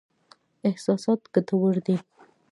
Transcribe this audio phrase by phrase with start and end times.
[0.69, 1.95] احساسات ګټور دي.